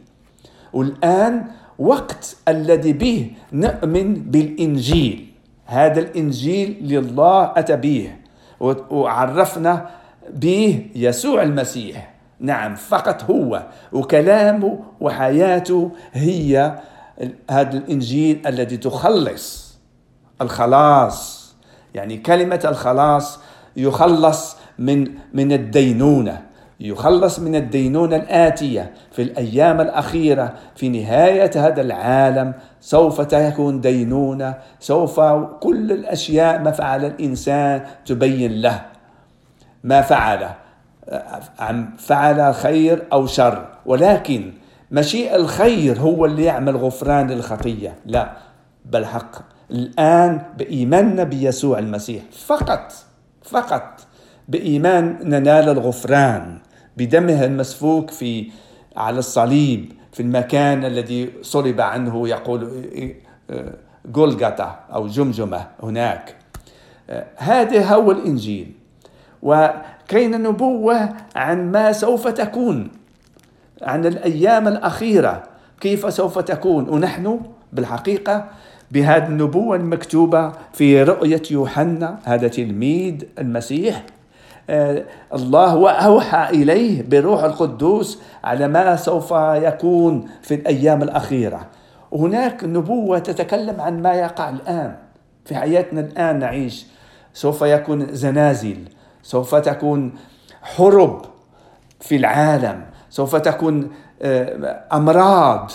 والآن 0.74 1.46
وقت 1.80 2.38
الذي 2.48 2.94
به 2.94 3.32
نؤمن 3.54 4.14
بالإنجيل. 4.14 5.26
هذا 5.66 6.00
الإنجيل 6.00 6.78
لله 6.82 7.54
أتى 7.58 7.76
به 7.76 8.16
وعرفنا 8.90 9.90
به 10.30 10.86
يسوع 10.96 11.44
المسيح. 11.44 12.14
نعم 12.40 12.76
فقط 12.76 13.24
هو. 13.24 13.64
وكلامه 13.92 14.80
وحياته 15.00 15.92
هي 16.14 16.80
هذا 17.52 17.78
الإنجيل 17.78 18.48
الذي 18.48 18.78
تخلص 18.78 19.78
الخلاص. 20.42 21.40
يعني 21.96 22.18
كلمة 22.18 22.62
الخلاص 22.66 23.40
يخلص 23.78 24.58
من 24.80 25.08
من 25.34 25.52
الدينونة. 25.52 26.42
يخلص 26.80 27.40
من 27.40 27.56
الدينونة 27.56 28.16
الآتية 28.16 28.92
في 29.12 29.22
الأيام 29.22 29.82
الأخيرة. 29.82 30.54
في 30.76 30.90
نهاية 30.90 31.52
هذا 31.56 31.82
العالم 31.82 32.54
سوف 32.82 33.22
تكون 33.22 33.82
دينونة. 33.82 34.56
سوف 34.80 35.20
كل 35.60 35.92
الأشياء 35.92 36.60
ما 36.60 36.72
فعل 36.72 37.06
الإنسان 37.06 37.82
تبين 38.06 38.62
له. 38.62 38.82
ما 39.84 40.02
فعل 40.02 40.50
فعل 41.98 42.54
خير 42.54 43.08
أو 43.14 43.28
شر. 43.28 43.68
ولكن 43.86 44.54
مشيء 44.92 45.36
الخير 45.36 46.00
هو 46.00 46.26
اللي 46.26 46.44
يعمل 46.44 46.78
غفران 46.78 47.28
للخطية. 47.28 47.96
لا 48.06 48.38
بل 48.86 49.06
حق. 49.06 49.32
الآن 49.72 50.42
بإيماننا 50.58 51.24
بيسوع 51.24 51.80
المسيح. 51.80 52.24
فقط 52.46 52.94
فقط 53.44 54.02
بإيمان 54.48 55.18
ننال 55.24 55.70
الغفران 55.70 56.60
بدمه 56.98 57.46
المسفوك 57.46 58.12
في 58.12 58.52
على 58.98 59.20
الصليب 59.20 59.94
في 60.12 60.20
المكان 60.20 60.86
الذي 60.86 61.30
صلب 61.42 61.82
عنه 61.82 62.28
يقول 62.28 62.84
جولجاتا 64.06 64.80
أو 64.94 65.08
جمجمة 65.08 65.68
هناك. 65.84 66.36
هذا 67.38 67.86
هو 67.94 68.12
الإنجيل. 68.12 68.72
وكاين 69.44 70.44
نبوة 70.44 71.10
عن 71.36 71.72
ما 71.72 71.92
سوف 71.92 72.28
تكون 72.28 72.90
عن 73.82 74.06
الأيام 74.06 74.68
الأخيرة 74.68 75.44
كيف 75.82 76.14
سوف 76.14 76.40
تكون؟ 76.40 76.90
ونحن 76.90 77.40
بالحقيقة 77.74 78.46
بهذه 78.92 79.28
النبوة 79.28 79.76
المكتوبة 79.76 80.52
في 80.74 81.04
رؤية 81.04 81.42
يوحنا 81.52 82.20
هذا 82.24 82.48
تلميذ 82.48 83.24
المسيح. 83.40 84.04
آه، 84.70 85.04
الله 85.34 85.90
أوحى 85.92 86.50
إليه 86.50 87.04
بروح 87.10 87.44
القدوس 87.44 88.22
على 88.44 88.68
ما 88.68 88.96
سوف 88.96 89.32
يكون 89.56 90.30
في 90.42 90.56
الأيام 90.56 91.04
الأخيرة. 91.04 91.68
هناك 92.14 92.64
نبوة 92.64 93.20
تتكلم 93.20 93.82
عن 93.82 94.02
ما 94.02 94.14
يقع 94.14 94.50
الآن 94.50 94.96
في 95.46 95.56
حياتنا 95.56 96.02
الآن 96.02 96.40
نعيش. 96.40 96.86
سوف 97.34 97.62
يكون 97.62 98.08
زنازل 98.12 98.78
سوف 99.24 99.56
تكون 99.56 100.14
حرب 100.62 101.26
في 102.02 102.16
العالم 102.16 102.86
سوف 103.10 103.36
تكون 103.36 103.92
آه، 104.22 104.84
أمراض 104.94 105.72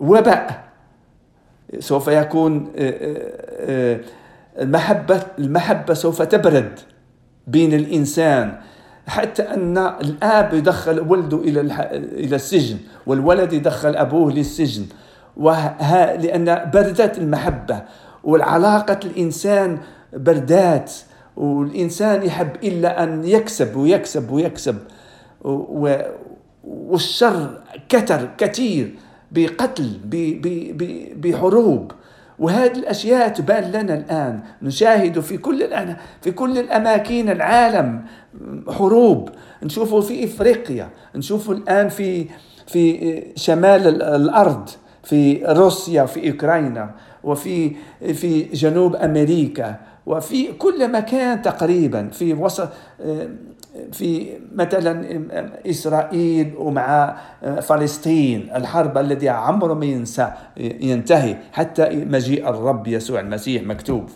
وباء 0.00 0.64
سوف 1.78 2.08
يكون 2.08 2.72
آه، 2.76 4.00
المحبة 4.58 5.22
المحبة 5.38 5.94
سوف 5.94 6.22
تبرد 6.22 6.80
بين 7.46 7.74
الإنسان. 7.74 8.60
حتى 9.06 9.42
أن 9.42 9.78
الآب 9.78 10.54
يدخل 10.54 11.00
ولده 11.00 11.36
إلى 11.36 11.60
إلى 11.92 12.36
السجن 12.36 12.76
والولد 13.06 13.52
يدخل 13.52 13.96
أبوه 13.96 14.32
للسجن. 14.32 14.86
وها 15.36 16.16
لأن 16.16 16.70
بردت 16.74 17.18
المحبة 17.18 17.82
والعلاقة 18.24 19.00
الإنسان 19.04 19.78
بردات. 20.12 20.92
والإنسان 21.38 22.22
يحب 22.22 22.50
إلا 22.64 23.02
أن 23.02 23.24
يكسب 23.24 23.76
ويكسب 23.76 24.30
ويكسب. 24.30 24.76
والشر 26.64 27.60
كتر 27.88 28.28
كثير 28.38 28.94
بقتل 29.32 29.90
بحروب. 31.16 31.92
وهذه 32.38 32.72
الأشياء 32.78 33.28
تبان 33.28 33.70
لنا 33.72 33.94
الآن. 33.94 34.40
نشاهد 34.62 35.20
في 35.20 35.36
كل 35.38 35.68
في 36.22 36.30
كل 36.30 36.58
الأماكن 36.58 37.30
العالم 37.30 38.04
حروب. 38.68 39.28
نشوفه 39.62 40.00
في 40.00 40.24
إفريقيا. 40.24 40.88
نشوفه 41.14 41.52
الآن 41.52 41.88
في 41.88 42.26
في 42.66 43.22
شمال 43.36 44.02
الأرض 44.02 44.68
في 45.02 45.44
روسيا 45.46 46.04
في 46.04 46.30
أوكرانيا 46.30 46.94
وفي 47.24 47.72
في 48.14 48.42
جنوب 48.42 48.96
أمريكا. 48.96 49.76
وفي 50.08 50.52
كل 50.52 50.92
مكان 50.92 51.42
تقريبا 51.42 52.08
في 52.08 52.34
وسط 52.34 52.68
في 53.92 54.38
مثلا 54.54 55.04
إسرائيل 55.66 56.54
ومع 56.56 57.16
فلسطين 57.60 58.50
الحرب 58.54 58.98
التي 58.98 59.28
عمره 59.28 59.74
ما 59.74 59.86
ينتهي 60.56 61.36
حتى 61.52 62.04
مجيء 62.04 62.48
الرب 62.48 62.86
يسوع 62.86 63.20
المسيح 63.20 63.62
مكتوب. 63.62 64.10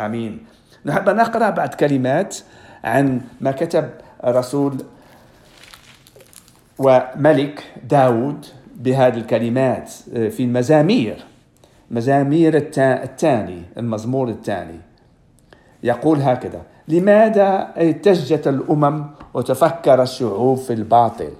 آمين. 0.00 0.44
نحب 0.86 1.08
نقرأ 1.08 1.50
بعض 1.50 1.74
كلمات 1.74 2.36
عن 2.84 3.20
ما 3.40 3.50
كتب 3.50 3.90
رسول 4.24 4.76
وملك 6.78 7.64
داود 7.90 8.46
بهذه 8.76 9.16
الكلمات 9.16 9.90
في 10.12 10.40
المزامير. 10.40 11.24
مزامير 11.90 12.56
الثاني 12.56 13.62
المزمور 13.78 14.28
الثاني 14.28 14.85
يقول 15.82 16.22
هكذا 16.22 16.62
لماذا 16.88 17.72
اتجت 17.76 18.48
الأمم 18.48 19.04
وتفكر 19.34 20.02
الشعوب 20.02 20.58
في 20.58 20.72
الباطل؟ 20.72 21.30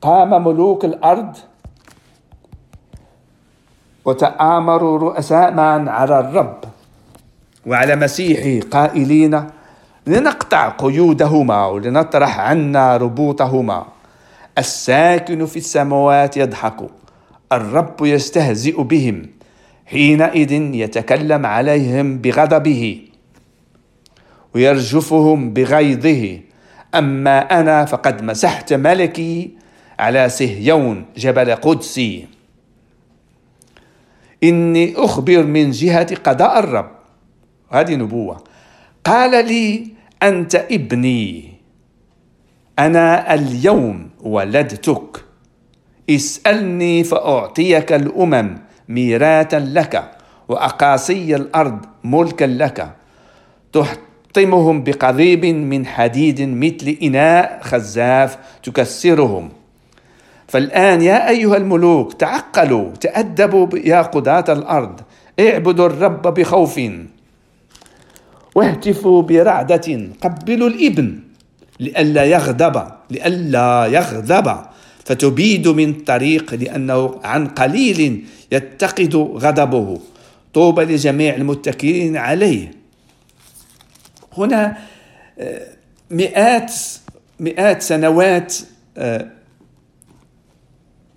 قام 0.00 0.44
ملوك 0.44 0.84
الأرض 0.84 1.36
وتآمروا 4.04 4.98
رؤساء 4.98 5.58
على 5.88 6.18
الرب 6.20 6.58
وعلى 7.66 7.96
مسيحه 7.96 8.68
قائلين 8.68 9.44
لنقطع 10.06 10.68
قيودهما 10.68 11.66
ولنطرح 11.66 12.40
عنا 12.40 12.96
ربوطهما. 12.96 13.86
الساكن 14.58 15.46
في 15.46 15.56
السماوات 15.56 16.36
يضحك. 16.36 16.76
الرب 17.52 17.96
يستهزئ 18.00 18.82
بهم. 18.82 19.26
حينئذ 19.90 20.52
يتكلم 20.52 21.46
عليهم 21.46 22.18
بغضبه 22.18 23.02
ويرجفهم 24.54 25.52
بغيظه. 25.52 26.40
أما 26.94 27.60
أنا 27.60 27.84
فقد 27.84 28.22
مسحت 28.22 28.72
ملكي 28.72 29.50
على 29.98 30.28
سهيون 30.28 31.04
جبل 31.16 31.54
قدسي. 31.54 32.26
إني 34.44 34.94
أخبر 34.96 35.42
من 35.46 35.70
جهة 35.70 36.14
قضاء 36.14 36.58
الرب. 36.58 36.90
هذه 37.70 37.94
نبوة. 37.94 38.44
قال 39.04 39.46
لي 39.46 39.86
أنت 40.22 40.54
ابني. 40.54 41.52
أنا 42.78 43.34
اليوم 43.34 44.10
ولدتك. 44.22 45.24
اسألني 46.10 47.04
فأعطيك 47.04 47.92
الأمم. 47.92 48.69
ميراثا 48.90 49.58
لك 49.58 50.10
وأقاصي 50.48 51.36
الأرض 51.36 51.78
ملكا 52.04 52.44
لك. 52.44 52.90
تحطمهم 53.72 54.84
بقضيب 54.84 55.44
من 55.44 55.86
حديد 55.86 56.40
مثل 56.40 56.96
إناء 57.02 57.60
خزاف 57.62 58.38
تكسرهم. 58.62 59.48
فالآن 60.48 61.02
يا 61.02 61.28
أيها 61.28 61.56
الملوك 61.56 62.12
تعقلوا 62.12 62.90
تأدبوا 62.90 63.68
يا 63.84 64.02
قضاة 64.02 64.44
الأرض. 64.48 65.00
اعبدوا 65.40 65.86
الرب 65.86 66.22
بخوف. 66.22 66.80
واهتفوا 68.54 69.22
برعدة. 69.22 70.08
قبلوا 70.22 70.68
الإبن 70.68 71.20
لئلا 71.80 72.24
يغضب 72.24 72.82
لئلا 73.10 73.86
يغضب. 73.86 74.69
فتبيد 75.10 75.68
من 75.68 75.92
طريق 75.92 76.54
لأنه 76.54 77.20
عن 77.24 77.46
قليل 77.46 78.24
يتقد 78.52 79.14
غضبه. 79.16 80.00
طوبى 80.54 80.84
لجميع 80.84 81.34
المتكئين 81.34 82.16
عليه. 82.16 82.70
هنا 84.38 84.78
آه، 85.38 85.66
مئات 86.10 86.74
مئات 87.40 87.82
سنوات 87.82 88.56
آه، 88.96 89.30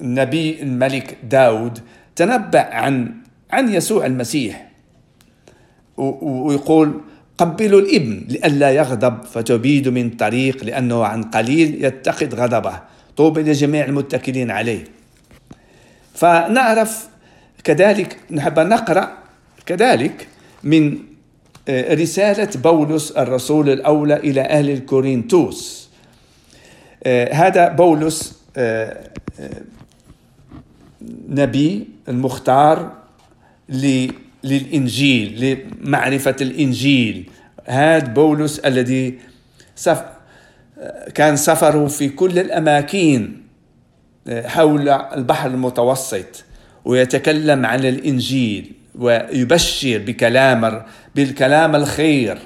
النبي 0.01 0.61
الملك 0.61 1.17
داود 1.29 1.79
تنبأ 2.15 2.75
عن 2.75 3.13
عن 3.51 3.73
يسوع 3.73 4.05
المسيح. 4.05 4.69
ويقول 5.97 7.01
قبلوا 7.37 7.81
الإبن 7.81 8.25
لئلا 8.29 8.71
يغضب 8.71 9.23
فتبيد 9.23 9.87
من 9.87 10.09
طريق 10.09 10.63
لأنه 10.63 11.05
عن 11.05 11.23
قليل 11.23 11.85
يتقد 11.85 12.35
غضبه. 12.35 12.92
طوبى 13.17 13.41
لجميع 13.41 13.85
المتكلين 13.85 14.51
عليه. 14.51 14.83
فنعرف 16.15 17.07
كذلك 17.63 18.17
نحب 18.31 18.59
نقرأ 18.59 19.17
كذلك 19.65 20.27
من 20.63 20.97
آه، 21.67 21.93
رسالة 21.93 22.49
بولس 22.55 23.11
الرسول 23.11 23.69
الأولى 23.69 24.15
إلى 24.17 24.41
أهل 24.41 24.69
الكورنثوس. 24.69 25.89
آه، 27.03 27.33
هذا 27.33 27.67
بولس 27.69 28.39
آه، 28.57 29.09
نبي 31.29 31.87
المختار 32.09 32.91
للإنجيل 34.43 35.59
لمعرفة 35.83 36.35
الإنجيل. 36.41 37.29
هذا 37.65 38.07
بولس 38.07 38.59
الذي 38.59 39.19
كان 41.15 41.35
سفره 41.35 41.87
في 41.87 42.09
كل 42.09 42.39
الأماكن 42.39 43.31
حول 44.29 44.89
البحر 44.89 45.49
المتوسط 45.49 46.43
ويتكلم 46.85 47.65
عن 47.65 47.85
الإنجيل 47.85 48.71
ويبشر 48.95 49.97
بكلام 49.97 50.81
بالكلام 51.15 51.75
الخير 51.75 52.37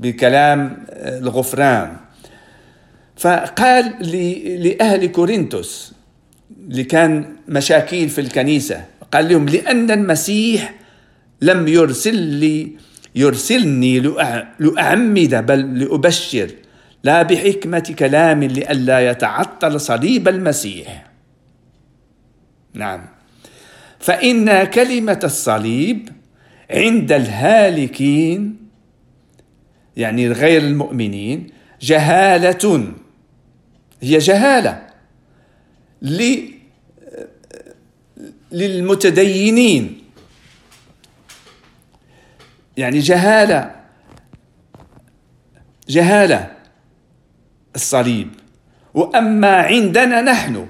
بكلام 0.00 0.84
الغفران. 0.90 1.96
فقال 3.16 3.84
لأهل 4.62 5.06
كورنثوس 5.06 5.92
اللي 6.68 6.84
كان 6.84 7.24
مشاكين 7.48 8.08
في 8.08 8.20
الكنيسة 8.20 8.84
قال 9.12 9.28
لهم 9.28 9.46
لأن 9.48 9.90
المسيح 9.90 10.74
لم 11.42 11.68
يرسل 11.68 12.16
لي 12.16 12.72
يرسلني 13.14 14.00
لأعمد 14.60 15.46
بل 15.46 15.78
لأبشر 15.78 16.50
لا 17.04 17.22
بحكمة 17.22 17.94
كلام 17.98 18.44
لئلا 18.44 19.10
يتعطل 19.10 19.80
صليب 19.80 20.28
المسيح. 20.28 21.06
نعم. 22.74 23.06
فإن 23.98 24.64
كلمة 24.64 25.20
الصليب 25.24 26.08
عند 26.70 27.12
الهالكين 27.12 28.56
يعني 29.96 30.28
غير 30.28 30.62
المؤمنين 30.62 31.50
جهالة. 31.80 32.92
هي 34.02 34.18
جهالة 34.18 34.86
للمتدينين. 38.52 40.04
يعني 42.76 42.98
جهالة. 42.98 43.74
جهالة. 45.88 46.53
الصليب. 47.74 48.28
وأما 48.94 49.56
عندنا 49.56 50.20
نحن 50.20 50.66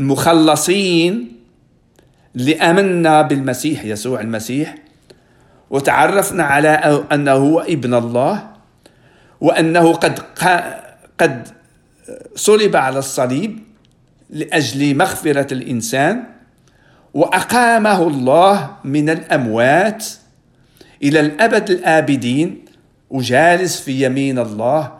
المخلصين 0.00 1.32
اللي 2.36 2.56
آمنا 2.56 3.22
بالمسيح 3.22 3.84
يسوع 3.84 4.20
المسيح 4.20 4.74
وتعرفنا 5.70 6.44
على 6.44 7.04
أنه 7.12 7.32
هو 7.32 7.60
ابن 7.60 7.94
الله 7.94 8.50
وأنه 9.40 9.92
قد 9.92 10.18
قد 11.18 11.48
صلب 12.34 12.76
على 12.76 12.98
الصليب 12.98 13.58
لأجل 14.30 14.96
مغفرة 14.96 15.54
الإنسان 15.54 16.24
وأقامه 17.14 18.02
الله 18.08 18.76
من 18.84 19.10
الأموات 19.10 20.06
إلى 21.02 21.20
الأبد 21.20 21.70
الآبدين 21.70 22.64
وجالس 23.10 23.80
في 23.80 24.04
يمين 24.04 24.38
الله 24.38 24.97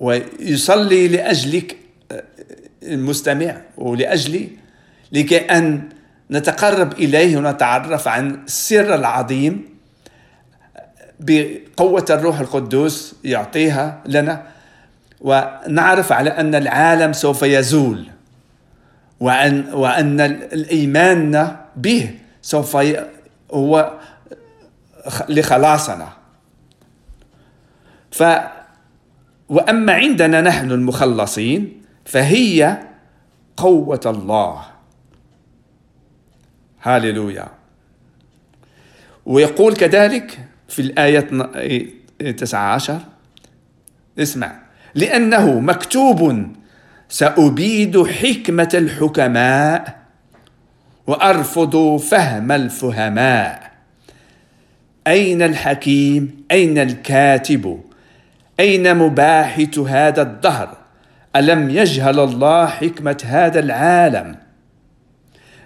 ويصلي 0.00 1.08
لأجلك 1.08 1.76
المستمع 2.82 3.56
ولأجلي 3.76 4.48
لكي 5.12 5.38
أن 5.38 5.88
نتقرب 6.30 6.92
إليه 6.92 7.36
ونتعرف 7.36 8.08
عن 8.08 8.34
السر 8.34 8.94
العظيم 8.94 9.64
بقوة 11.20 12.06
الروح 12.10 12.40
القدوس 12.40 13.14
يعطيها 13.24 14.02
لنا 14.06 14.42
ونعرف 15.20 16.12
على 16.12 16.30
أن 16.30 16.54
العالم 16.54 17.12
سوف 17.12 17.42
يزول 17.42 18.06
وأن 19.20 19.72
وأن 19.72 20.20
الإيمان 20.20 21.56
به 21.76 22.14
سوف 22.42 22.76
هو 23.54 23.98
لخلاصنا. 25.28 26.08
ف 28.10 28.22
وأما 29.52 29.92
عندنا 29.92 30.40
نحن 30.40 30.70
المخلصين 30.70 31.82
فهي 32.04 32.78
قوة 33.56 34.00
الله. 34.06 34.62
هاليلويا. 36.82 37.48
ويقول 39.26 39.76
كذلك 39.76 40.38
في 40.68 40.82
الآية 40.82 41.20
19 42.32 43.00
اسمع 44.18 44.52
لأنه 44.94 45.60
مكتوب 45.60 46.46
سأبيد 47.08 48.02
حكمة 48.06 48.68
الحكماء 48.74 50.02
وأرفض 51.06 51.96
فهم 51.96 52.52
الفهماء. 52.52 53.72
أين 55.06 55.42
الحكيم؟ 55.42 56.44
أين 56.50 56.78
الكاتب؟ 56.78 57.91
أين 58.60 58.96
مباحث 58.96 59.78
هذا 59.78 60.22
الدهر؟ 60.22 60.76
ألم 61.36 61.70
يجهل 61.70 62.20
الله 62.20 62.66
حكمة 62.66 63.22
هذا 63.24 63.60
العالم؟ 63.60 64.36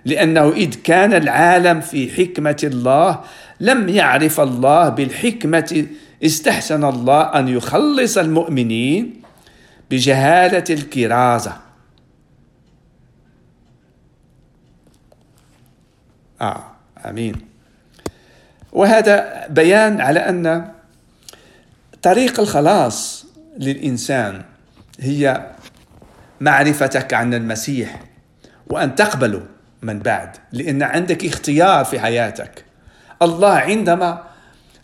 لأنه 0.05 0.53
إذ 0.53 0.75
كان 0.75 1.15
العالم 1.15 1.81
في 1.81 2.11
حكمة 2.11 2.61
الله 2.65 3.21
لم 3.61 3.89
يعرف 3.89 4.41
الله 4.41 4.89
بالحكمة 4.89 5.87
استحسن 6.25 6.85
الله 6.85 7.23
أن 7.23 7.49
يخلص 7.49 8.19
المؤمنين 8.19 9.23
بجهالة 9.91 10.65
الكرازة. 10.71 11.57
آه 16.41 16.65
آمين. 17.07 17.35
وهذا 18.73 19.47
بيان 19.51 20.01
على 20.01 20.21
أن 20.21 20.76
طريق 22.07 22.41
الخلاص 22.41 23.27
للإنسان 23.59 24.43
هي 25.01 25.47
معرفتك 26.41 27.15
عن 27.15 27.35
المسيح 27.35 28.01
وأن 28.67 28.95
تقبله 28.95 29.43
من 29.83 29.99
بعد 29.99 30.37
لأن 30.53 30.83
عندك 30.83 31.25
اختيار 31.25 31.85
في 31.85 32.01
حياتك. 32.01 32.65
الله 33.23 33.53
عندما 33.53 34.23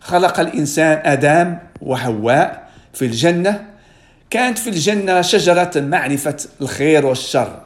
خلق 0.00 0.40
الإنسان 0.40 1.02
آدم 1.04 1.56
وحواء 1.80 2.68
في 2.92 3.04
الجنة 3.04 3.66
كانت 4.30 4.58
في 4.58 4.70
الجنة 4.70 5.22
شجرة 5.22 5.70
معرفة 5.76 6.36
الخير 6.60 7.06
والشر. 7.06 7.62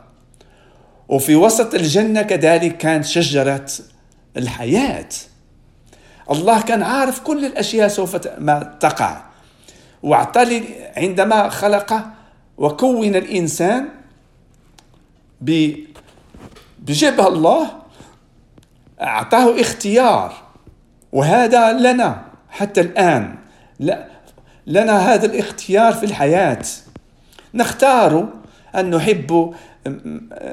وفي 1.09 1.37
وسط 1.37 1.75
الجنة 1.75 2.23
كذلك 2.23 2.77
كانت 2.77 3.05
شجرة 3.05 3.67
الحياة. 4.37 5.09
الله 6.31 6.63
كان 6.63 6.83
عارف 6.83 7.21
كل 7.21 7.45
الأشياء 7.45 7.89
سوف 7.89 8.29
ما 8.39 8.77
تقع. 8.81 9.36
واعطى 10.07 10.63
عندما 10.97 11.49
خلق 11.49 12.03
وكون 12.59 13.17
الإنسان 13.17 13.89
بجبه 15.41 17.29
الله 17.29 17.71
أعطاه 19.03 19.61
اختيار 19.61 20.35
وهذا 21.13 21.73
لنا 21.73 22.23
حتى 22.51 22.81
الآن. 22.81 23.35
لا 23.81 24.07
لنا 24.67 25.15
هذا 25.15 25.27
الاختيار 25.27 25.93
في 25.93 26.07
الحياة. 26.07 26.63
نختار 27.55 28.29
أن 28.75 28.91
نحب 28.91 29.55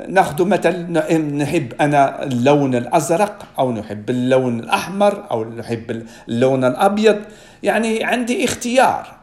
نأخذ 0.07 0.45
مثل 0.45 0.91
نحب 1.37 1.73
أنا 1.81 2.23
اللون 2.23 2.75
الأزرق 2.75 3.45
أو 3.59 3.71
نحب 3.71 4.09
اللون 4.09 4.59
الأحمر 4.59 5.31
أو 5.31 5.43
نحب 5.43 6.05
اللون 6.27 6.63
الأبيض. 6.63 7.21
يعني 7.63 8.03
عندي 8.03 8.45
اختيار. 8.45 9.22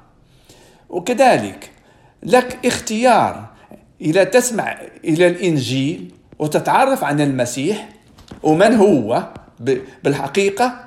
وكذلك 0.91 1.71
لك 2.23 2.59
اختيار 2.67 3.47
إذا 4.01 4.25
تسمع 4.25 4.79
إلى 5.05 5.27
الإنجيل 5.27 6.15
وتتعرف 6.39 7.05
عن 7.05 7.21
المسيح 7.21 7.89
ومن 8.43 8.75
هو 8.75 9.29
بالحقيقة 10.05 10.85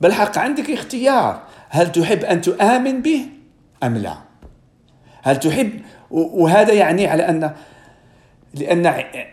بالحق 0.00 0.38
عندك 0.38 0.70
اختيار. 0.70 1.42
هل 1.68 1.92
تحب 1.92 2.24
أن 2.24 2.40
تؤمن 2.40 3.02
به 3.02 3.20
أم 3.82 3.96
لا؟ 3.96 4.14
هل 5.22 5.40
تحب 5.40 5.70
وهذا 6.10 6.72
يعني 6.72 7.06
على 7.06 7.28
أن 7.28 7.52
لأن 8.54 8.86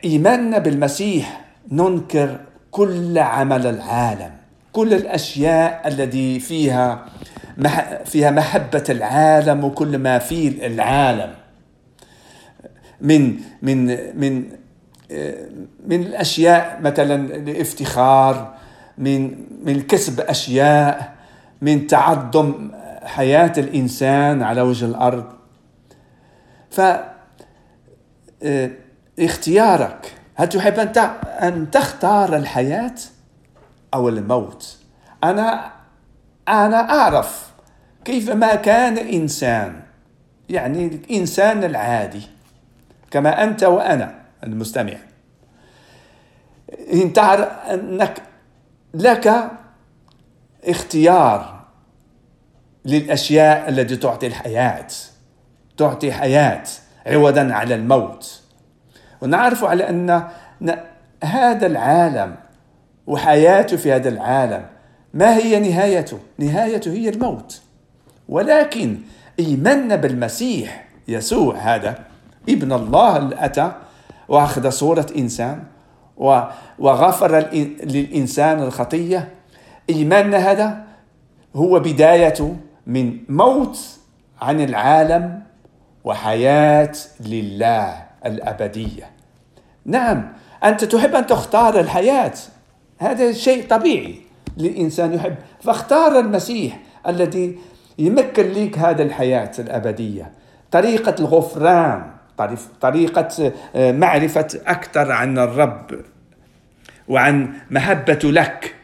إيماننا 0.04 0.58
بالمسيح 0.58 1.42
ننكر 1.72 2.40
كل 2.72 3.20
عمل 3.20 3.68
العالم 3.68 4.32
كل 4.72 4.94
الأشياء 4.94 5.88
التي 5.88 6.40
فيها 6.40 7.06
فيها 8.06 8.32
محبة 8.32 8.84
العالم 8.90 9.64
وكل 9.64 9.98
ما 9.98 10.20
في 10.20 10.66
العالم. 10.66 11.34
من 13.02 13.38
من 13.62 13.86
من 14.20 14.44
من 15.88 16.02
الأشياء 16.02 16.80
مثلا 16.82 17.36
الافتخار 17.36 18.56
من 18.98 19.46
من 19.66 19.82
كسب 19.82 20.20
أشياء 20.20 21.16
من 21.62 21.88
تعظم 21.88 22.72
حياة 23.04 23.54
الإنسان 23.58 24.44
على 24.44 24.62
وجه 24.62 24.86
الأرض. 24.86 25.26
ف 26.70 26.82
آه، 28.44 28.72
اختيارك. 29.20 30.14
هل 30.36 30.50
تحب 30.50 30.80
أن 30.80 30.92
أن 31.26 31.72
تختار 31.72 32.36
الحياة 32.36 32.96
أو 33.94 34.10
الموت؟ 34.10 34.78
أنا 35.24 35.72
أنا 36.50 36.90
أعرف 36.90 37.52
كيف 38.06 38.30
ما 38.30 38.56
كان 38.56 38.98
إنسان 38.98 39.82
يعني 40.50 40.88
الإنسان 40.88 41.64
العادي 41.64 42.22
كما 43.12 43.44
أنت 43.44 43.64
وأنا 43.64 44.16
المستمع. 44.44 44.94
إن 46.94 47.14
تعرف 47.14 47.48
أنك 47.50 48.22
لك 48.94 49.52
اختيار 50.64 51.66
للأشياء 52.86 53.70
التي 53.70 53.96
تعطي 53.96 54.28
الحياة 54.28 54.88
تعطي 55.78 56.12
حياة 56.12 56.64
عوضا 57.06 57.54
على 57.54 57.76
الموت. 57.76 58.42
ونعرف 59.22 59.64
على 59.64 59.90
أن 59.90 60.28
هذا 61.24 61.68
العالم 61.68 62.36
وحياته 63.08 63.78
في 63.78 63.94
هذا 63.94 64.10
العالم 64.10 64.66
ما 65.16 65.38
هي 65.38 65.60
نهايته؟ 65.60 66.20
نهايته 66.40 66.92
هي 66.92 67.10
الموت. 67.10 67.62
ولكن 68.30 68.98
إيماننا 69.40 69.96
بالمسيح 69.96 70.86
يسوع 71.08 71.56
هذا 71.56 72.00
ابن 72.50 72.74
الله 72.74 73.18
اللي 73.18 73.46
أتى 73.46 73.72
وأخذ 74.28 74.70
صورة 74.70 75.06
إنسان 75.18 75.64
وغفر 76.80 77.38
للإنسان 77.84 78.64
الخطية. 78.64 79.32
إيماننا 79.90 80.38
هذا 80.38 80.84
هو 81.56 81.80
بداية 81.80 82.56
من 82.88 83.18
موت 83.30 83.80
عن 84.42 84.62
العالم 84.62 85.44
وحياة 86.04 86.92
لله 87.20 88.06
الأبدية. 88.26 89.12
نعم 89.86 90.34
أنت 90.64 90.84
تحب 90.84 91.16
أن 91.16 91.28
تختار 91.28 91.80
الحياة. 91.80 92.34
هذا 92.98 93.32
شيء 93.32 93.68
طبيعي. 93.68 94.25
للإنسان 94.58 95.14
يحب. 95.14 95.36
فاختار 95.62 96.20
المسيح 96.20 96.80
الذي 97.08 97.58
يمكن 98.00 98.44
لك 98.52 98.80
هذا 98.80 99.04
الحياة 99.04 99.52
الأبدية. 99.60 100.32
طريقة 100.72 101.16
الغفران 101.20 102.12
طريقة 102.82 103.54
آه، 103.76 103.92
معرفة 103.92 104.48
أكثر 104.66 105.12
عن 105.12 105.38
الرب 105.38 106.02
وعن 107.08 107.54
محبة 107.72 108.20
لك. 108.24 108.76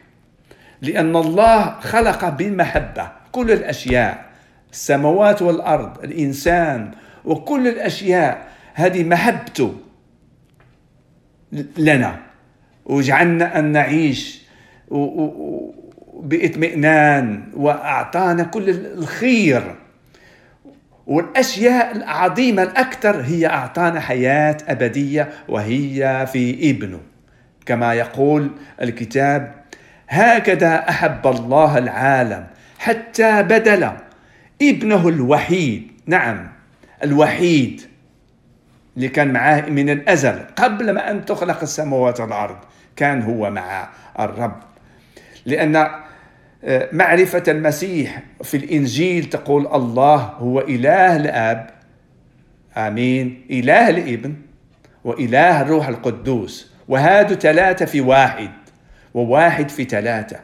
لأن 0.82 1.16
الله 1.16 1.80
خلق 1.80 2.28
بالمحبة 2.28 3.10
كل 3.32 3.50
الأشياء 3.50 4.24
السماوات 4.72 5.42
والأرض 5.42 6.04
الإنسان 6.04 6.90
وكل 7.24 7.68
الأشياء. 7.68 8.48
هذه 8.74 9.04
محبته 9.04 9.74
لنا. 11.78 12.20
وجعلنا 12.86 13.58
أن 13.58 13.64
نعيش 13.72 14.41
بإطمئنان 16.22 17.42
وأعطانا 17.56 18.42
كل 18.42 18.70
الخير. 18.70 19.74
والأشياء 21.06 21.96
العظيمة 21.96 22.62
الأكثر 22.62 23.20
هي 23.20 23.46
أعطانا 23.46 24.00
حياة 24.00 24.56
أبدية 24.68 25.28
وهي 25.48 26.26
في 26.32 26.70
ابنه. 26.70 27.00
كما 27.66 27.94
يقول 27.94 28.50
الكتاب 28.82 29.54
هكذا 30.08 30.88
أحب 30.88 31.26
الله 31.26 31.78
العالم 31.78 32.46
حتى 32.78 33.42
بدل 33.42 33.90
ابنه 34.62 35.08
الوحيد. 35.08 35.92
نعم 36.06 36.48
الوحيد 37.04 37.82
اللي 38.96 39.08
كان 39.08 39.32
معاه 39.32 39.60
من 39.60 39.90
الأزل 39.90 40.38
قبل 40.56 40.90
ما 40.90 41.10
أن 41.10 41.24
تخلق 41.24 41.60
السماوات 41.62 42.20
والأرض 42.20 42.56
كان 42.96 43.22
هو 43.22 43.50
مع 43.50 43.88
الرب. 44.20 44.71
لأن 45.46 45.88
آه، 46.64 46.88
معرفة 46.92 47.42
المسيح 47.48 48.22
في 48.42 48.56
الإنجيل 48.56 49.24
تقول 49.24 49.66
الله 49.66 50.16
هو 50.16 50.60
إله 50.60 51.16
الآب. 51.16 51.70
آمين. 52.76 53.46
إله 53.50 53.88
الإبن 53.88 54.34
وإله 55.04 55.62
الروح 55.62 55.88
القدوس. 55.88 56.72
وهذا 56.88 57.34
ثلاثة 57.34 57.84
في 57.84 58.00
واحد 58.00 58.50
وواحد 59.14 59.68
في 59.68 59.84
ثلاثة. 59.84 60.36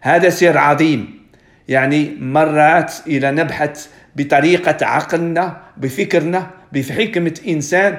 هذا 0.00 0.30
سر 0.30 0.58
عظيم. 0.58 1.26
يعني 1.68 2.16
مرات 2.20 2.94
إلى 3.06 3.30
نبحث 3.30 3.88
بطريقة 4.16 4.86
عقلنا 4.86 5.56
بفكرنا 5.76 6.50
بحكمة 6.72 7.40
إنسان 7.48 7.98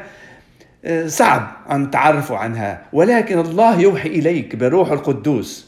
آه، 0.86 1.08
صعب 1.08 1.52
أن 1.72 1.91
تعرفوا 1.91 2.38
عنها. 2.38 2.82
ولكن 2.93 3.39
الله 3.39 3.80
يوحي 3.80 4.10
إليك 4.10 4.56
بروح 4.56 4.91
القدوس. 4.91 5.66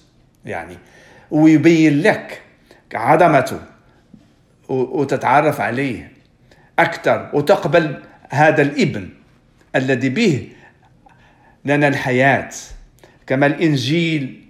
يعني 0.49 0.77
ويبين 1.31 2.01
لك 2.01 2.41
عظمته 2.93 3.59
وتتعرف 4.69 5.62
عليه 5.62 6.12
أكثر 6.79 7.29
وتقبل 7.33 8.03
هذا 8.29 8.62
الابن 8.62 9.09
الذي 9.75 10.09
به 10.09 10.49
لنا 11.65 11.88
الحياة 11.88 12.49
كما 13.27 13.45
الإنجيل 13.45 14.45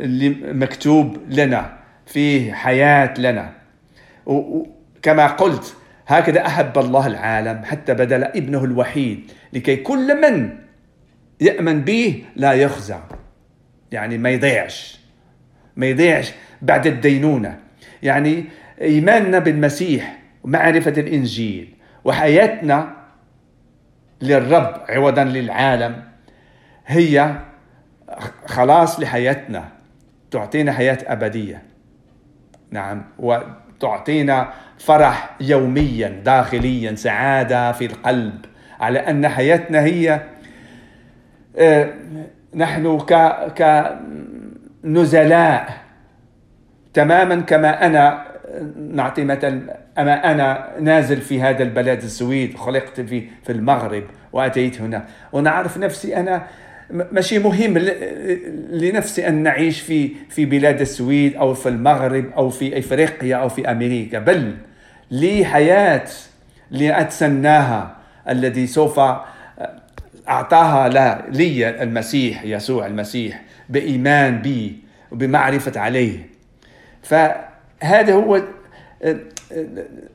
اللي 0.00 0.28
مكتوب 0.52 1.18
لنا 1.28 1.78
فيه 2.06 2.52
حياة 2.52 3.14
لنا. 3.18 3.52
كما 5.02 5.26
قلت 5.26 5.76
هكذا 6.06 6.46
أحب 6.46 6.78
الله 6.78 7.06
العالم 7.06 7.64
حتى 7.64 7.94
بدل 7.94 8.24
ابنه 8.24 8.64
الوحيد 8.64 9.32
لكي 9.52 9.76
كل 9.76 10.20
من 10.20 10.50
يأمن 11.40 11.80
به 11.84 12.24
لا 12.36 12.52
يخزى 12.52 12.98
يعني 13.92 14.18
ما 14.18 14.30
يضيعش. 14.30 14.98
ما 15.78 15.86
يضيعش 15.86 16.32
بعد 16.62 16.86
الدينونة. 16.86 17.58
يعني 18.02 18.44
إيماننا 18.80 19.38
بالمسيح 19.38 20.18
ومعرفة 20.44 20.90
الإنجيل 20.90 21.74
وحياتنا 22.04 22.94
للرب 24.22 24.80
عوضا 24.88 25.24
للعالم 25.24 26.02
هي 26.86 27.36
خلاص 28.46 29.00
لحياتنا 29.00 29.68
تعطينا 30.30 30.72
حياة 30.72 30.98
أبدية. 31.06 31.62
نعم 32.70 33.04
وتعطينا 33.18 34.52
فرح 34.78 35.36
يوميا 35.40 36.08
داخليا 36.08 36.94
سعادة 36.94 37.72
في 37.72 37.86
القلب 37.86 38.44
على 38.80 38.98
أن 38.98 39.28
حياتنا 39.28 39.80
هي 39.80 40.20
آه، 41.58 41.94
نحن 42.54 42.98
ك 42.98 43.12
كنزلاء 44.82 45.78
تماما 46.94 47.40
كما 47.40 47.86
أنا 47.86 48.24
نعطي 48.76 49.24
مثل 49.24 49.62
أما 49.98 50.32
أنا 50.32 50.68
نازل 50.80 51.20
في 51.20 51.42
هذا 51.42 51.62
البلد 51.62 52.02
السويد 52.02 52.56
خلقت 52.56 53.00
في 53.00 53.22
في 53.44 53.52
المغرب 53.52 54.04
وأتيت 54.32 54.80
هنا. 54.80 55.04
ونعرف 55.32 55.78
نفسي 55.78 56.16
أنا 56.16 56.46
ماشي 56.90 57.38
مهم 57.38 57.78
لنفسي 58.70 59.28
أن 59.28 59.42
نعيش 59.42 59.80
في 59.80 60.10
في 60.28 60.44
بلاد 60.44 60.80
السويد 60.80 61.36
أو 61.36 61.54
في 61.54 61.68
المغرب 61.68 62.24
أو 62.36 62.50
في 62.50 62.78
إفريقيا 62.78 63.36
أو 63.36 63.48
في 63.48 63.70
أمريكا. 63.70 64.18
بل 64.18 64.54
لي 65.10 65.44
حياة 65.44 66.04
لاتسناها 66.70 67.96
الذي 68.28 68.66
سوف 68.66 69.00
أعطاها 70.28 70.88
لي 71.30 71.82
المسيح 71.82 72.44
يسوع 72.44 72.86
المسيح. 72.86 73.42
بإيمان 73.68 74.42
بي 74.42 74.78
وبمعرفة 75.10 75.80
عليه. 75.80 76.26
فهذا 77.02 78.14
هو 78.14 78.42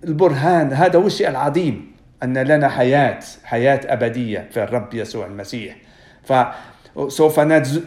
البرهان 0.04 0.74
هذا 0.74 1.00
هو 1.00 1.08
الشيء 1.08 1.30
العظيم 1.30 1.94
أن 2.24 2.38
لنا 2.38 2.70
حياة 2.70 3.20
حياة 3.44 3.80
أبدية 3.86 4.48
في 4.52 4.64
الرب 4.64 4.94
يسوع 4.94 5.26
المسيح. 5.26 5.76
فسوف 6.24 7.40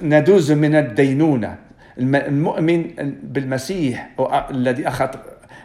ندوز 0.03 0.53
من 0.53 0.75
الدينونة. 0.75 1.57
المؤمن 1.99 2.83
بالمسيح 3.23 4.11
الذي 4.51 4.89
أخذ 4.89 5.09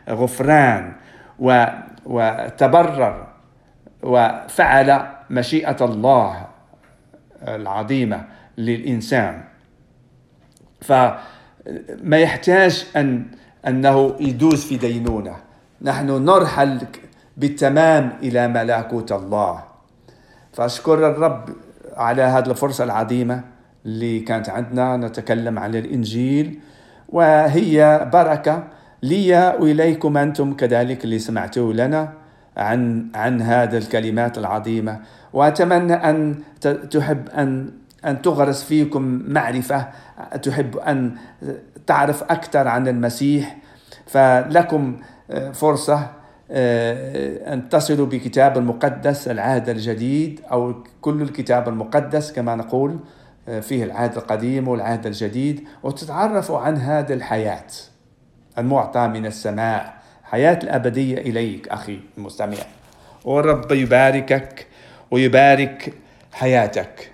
غفران 0.09 0.93
وتبرر 2.05 3.27
وفعل 4.03 5.07
مشيئة 5.29 5.77
الله 5.81 6.47
العظيمة 7.47 8.25
للإنسان. 8.57 9.43
فما 10.81 12.17
يحتاج 12.17 12.87
أن 12.95 13.25
أنه 13.67 14.15
يدوز 14.19 14.65
في 14.65 14.77
دينونه. 14.77 15.35
نحن 15.81 16.25
نرحل 16.25 16.77
بالتمام 17.37 18.13
إلى 18.23 18.47
ملكوت 18.47 19.11
الله. 19.11 19.63
فأشكر 20.53 21.07
الرب 21.07 21.49
على 21.97 22.21
هذه 22.21 22.49
الفرصة 22.49 22.83
العظيمة 22.83 23.41
اللي 23.85 24.19
كانت 24.19 24.49
عندنا 24.49 24.97
نتكلم 24.97 25.59
عن 25.59 25.75
الإنجيل 25.75 26.59
وهي 27.09 28.09
بركة 28.13 28.63
لي 29.03 29.55
وإليكم 29.59 30.17
أنتم 30.17 30.53
كذلك 30.53 31.03
اللي 31.03 31.19
سمعتوا 31.19 31.73
لنا 31.73 32.13
عن 32.57 33.07
عن 33.15 33.41
هذه 33.41 33.77
الكلمات 33.77 34.37
العظيمة. 34.37 34.99
وأتمنى 35.33 35.93
أن 35.93 36.35
تحب 36.91 37.29
أن 37.29 37.71
أن 38.05 38.21
تغرس 38.21 38.63
فيكم 38.63 39.23
معرفة 39.27 39.87
تحب 40.43 40.77
أن 40.77 41.15
تعرف 41.87 42.23
أكثر 42.23 42.67
عن 42.67 42.87
المسيح. 42.87 43.57
فلكم 44.07 44.97
آه، 45.31 45.51
فرصة 45.51 46.07
آه، 46.51 47.53
أن 47.53 47.69
تصلوا 47.69 48.05
بكتاب 48.05 48.57
المقدس 48.57 49.27
العهد 49.27 49.69
الجديد 49.69 50.41
أو 50.51 50.75
كل 51.01 51.21
الكتاب 51.21 51.69
المقدس 51.69 52.31
كما 52.31 52.55
نقول 52.55 52.99
آه، 53.47 53.59
فيه 53.59 53.83
العهد 53.83 54.17
القديم 54.17 54.67
والعهد 54.67 55.05
الجديد 55.05 55.67
وتتعرفوا 55.83 56.59
عن 56.59 56.77
هذه 56.77 57.13
الحياة 57.13 57.67
المعطى 58.57 59.07
من 59.07 59.25
السماء. 59.25 59.93
حياة 60.23 60.59
الأبدية 60.63 61.17
إليك 61.17 61.67
أخي 61.67 61.99
المستمع. 62.17 62.57
والرب 63.25 63.71
يباركك 63.71 64.67
ويبارك 65.11 65.93
حياتك. 66.33 67.10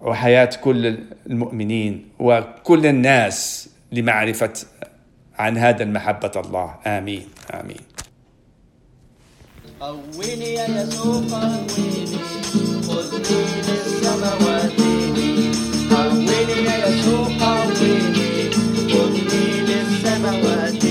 وحياة 0.00 0.50
كل 0.64 0.98
المؤمنين 1.26 2.08
وكل 2.18 2.86
الناس 2.86 3.68
لمعرفة 3.92 4.52
عن 5.38 5.58
هذا 5.58 5.82
المحبة 5.82 6.32
الله. 6.36 6.74
آمين. 6.86 7.26
آمين. 7.54 7.80
قويني 9.80 10.54
يا 10.54 10.82
يسوع 10.82 11.14
قويني 11.14 12.18
خذني 12.86 13.40
للسماوات. 13.66 14.80
قويني 15.90 16.58
يا 16.68 16.76
يسوع 16.88 17.26
قويني 17.42 18.50
خذني 18.92 19.44
للسماوات. 19.68 20.84